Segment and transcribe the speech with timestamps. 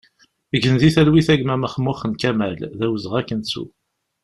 [0.61, 3.65] Gen di talwit a gma Maxmuxen Kamal, d awezɣi ad k-nettu!